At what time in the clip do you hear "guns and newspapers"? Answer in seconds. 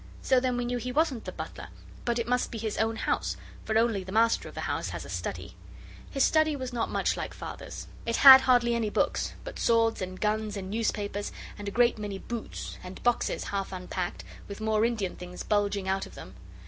10.19-11.31